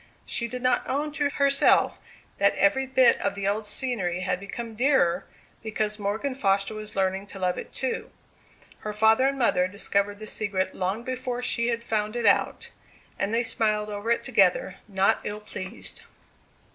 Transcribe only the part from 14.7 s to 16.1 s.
not ill pleased.